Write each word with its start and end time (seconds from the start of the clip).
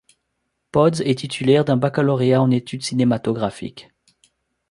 Podz 0.71 1.01
est 1.01 1.13
titulaire 1.19 1.63
d'un 1.63 1.77
baccalauréat 1.77 2.41
en 2.41 2.49
études 2.49 2.81
cinématographiques. 2.81 3.91